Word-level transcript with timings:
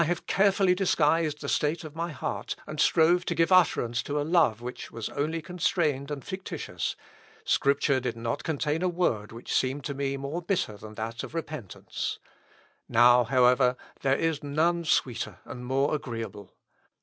"Hitherto," 0.01 0.17
exclaims 0.17 0.25
he, 0.25 0.33
"though 0.33 0.33
I 0.33 0.39
carefully 0.41 0.73
disguised 0.73 1.41
the 1.41 1.47
state 1.49 1.83
of 1.83 1.95
my 1.95 2.11
heart, 2.11 2.55
and 2.65 2.79
strove 2.81 3.23
to 3.25 3.35
give 3.35 3.51
utterance 3.51 4.01
to 4.01 4.19
a 4.19 4.23
love 4.25 4.59
which 4.59 4.89
was 4.89 5.09
only 5.09 5.43
constrained 5.43 6.09
and 6.09 6.25
fictitious, 6.25 6.95
Scripture 7.45 7.99
did 7.99 8.17
not 8.17 8.43
contain 8.43 8.81
a 8.81 8.89
word 8.89 9.31
which 9.31 9.53
seemed 9.53 9.83
to 9.83 9.93
me 9.93 10.17
more 10.17 10.41
bitter 10.41 10.75
than 10.75 10.95
that 10.95 11.21
of 11.21 11.35
repentance. 11.35 12.17
Now, 12.89 13.25
however, 13.25 13.77
there 14.01 14.17
is 14.17 14.41
none 14.41 14.85
sweeter 14.85 15.37
and 15.45 15.67
more 15.67 15.93
agreeable. 15.93 16.51